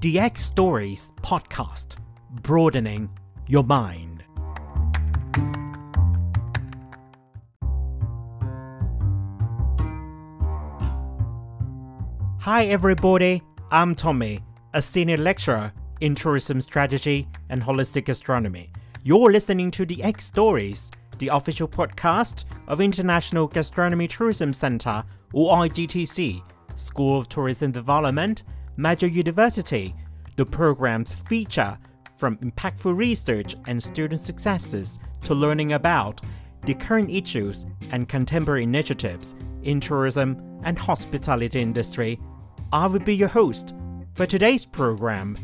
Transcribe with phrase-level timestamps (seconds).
[0.00, 1.96] DX Stories podcast,
[2.30, 3.10] broadening
[3.48, 4.22] your mind.
[12.38, 13.42] Hi, everybody.
[13.72, 14.38] I'm Tommy,
[14.72, 18.70] a senior lecturer in tourism strategy and holistic gastronomy.
[19.02, 26.40] You're listening to DX Stories, the official podcast of International Gastronomy Tourism Center, or IGTC,
[26.76, 28.44] School of Tourism Development,
[28.78, 29.92] Maejo University.
[30.38, 31.76] The programs feature
[32.14, 36.20] from impactful research and student successes to learning about
[36.64, 42.20] the current issues and contemporary initiatives in tourism and hospitality industry.
[42.72, 43.74] I will be your host
[44.14, 45.36] for today's program.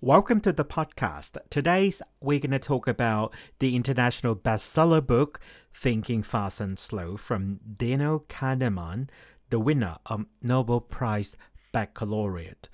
[0.00, 1.36] Welcome to the podcast.
[1.50, 5.40] Today's we're going to talk about the international bestseller book
[5.74, 9.08] Thinking Fast and Slow from Daniel Kahneman,
[9.54, 11.36] the winner of Nobel Prize
[11.70, 12.68] Baccalaureate.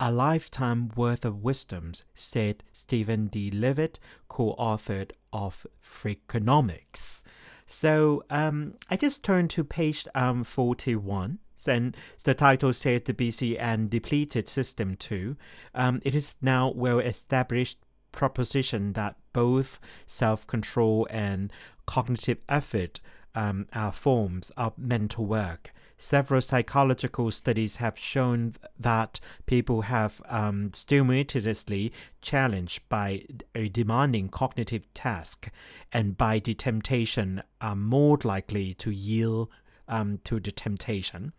[0.00, 3.52] A lifetime worth of wisdoms, said Steven D.
[3.52, 7.22] Levitt, co author of Freakonomics.
[7.68, 13.56] So um, I just turned to page um, 41 and the title said the busy
[13.56, 15.36] and depleted system 2.
[15.72, 17.78] Um, it is now well established
[18.10, 21.52] proposition that both self-control and
[21.86, 22.98] cognitive effort
[23.36, 25.72] um, are forms of mental work.
[25.96, 34.92] Several psychological studies have shown that people have um, stimultaneously challenged by a demanding cognitive
[34.92, 35.50] task
[35.92, 39.48] and by the temptation are more likely to yield
[39.88, 41.32] um, to the temptation.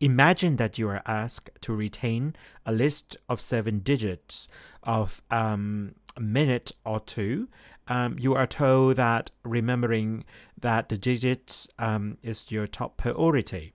[0.00, 4.48] Imagine that you are asked to retain a list of seven digits
[4.82, 7.48] of um, a minute or two.
[7.86, 10.24] Um, you are told that remembering
[10.60, 13.72] that the digits um, is your top priority.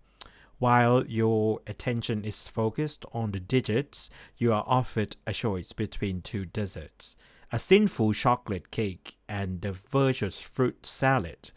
[0.58, 6.46] While your attention is focused on the digits, you are offered a choice between two
[6.46, 7.16] desserts
[7.52, 11.52] a sinful chocolate cake and a virtuous fruit salad.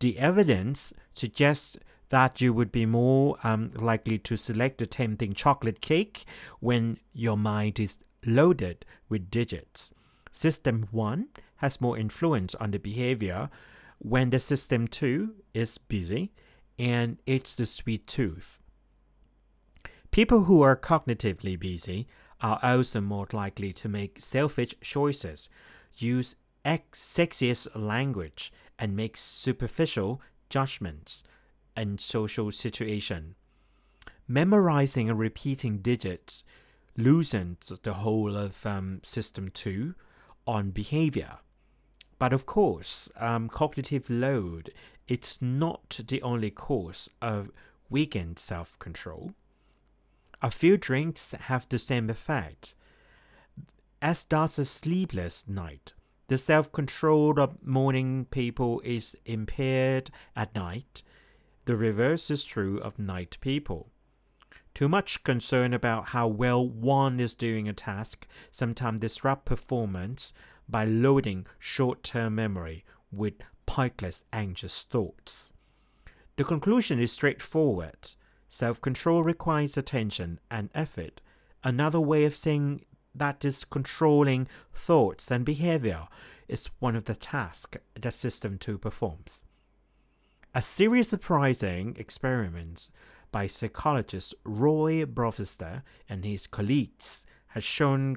[0.00, 1.78] The evidence suggests
[2.08, 6.24] that you would be more um, likely to select the tempting chocolate cake
[6.60, 9.92] when your mind is loaded with digits.
[10.32, 13.50] System 1 has more influence on the behavior
[14.04, 16.30] when the system 2 is busy
[16.78, 18.60] and it's the sweet tooth.
[20.10, 22.06] People who are cognitively busy
[22.42, 25.48] are also more likely to make selfish choices,
[25.96, 30.20] use sexiest language, and make superficial
[30.50, 31.22] judgments
[31.74, 33.34] and social situation.
[34.28, 36.44] Memorizing and repeating digits
[36.94, 39.94] loosens the whole of um, System 2
[40.46, 41.38] on behavior.
[42.18, 44.72] But of course, um, cognitive load
[45.06, 47.50] it's not the only cause of
[47.90, 49.32] weakened self-control.
[50.40, 52.74] A few drinks have the same effect.
[54.00, 55.92] As does a sleepless night.
[56.28, 61.02] The self-control of morning people is impaired at night
[61.66, 63.90] the reverse is true of night people.
[64.74, 70.34] Too much concern about how well one is doing a task sometimes disrupt performance
[70.68, 73.34] by loading short-term memory with
[73.66, 75.52] pointless anxious thoughts.
[76.36, 78.08] The conclusion is straightforward.
[78.48, 81.20] Self-control requires attention and effort.
[81.62, 86.08] Another way of saying that is controlling thoughts and behavior
[86.48, 89.44] is one of the tasks that System 2 performs.
[90.54, 92.90] A series of surprising experiments
[93.32, 98.16] by psychologist Roy Baumeister and his colleagues has shown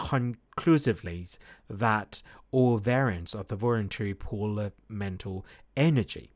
[0.00, 1.28] conclusively
[1.68, 5.44] that all variants of the voluntary pool of mental
[5.76, 6.32] energy.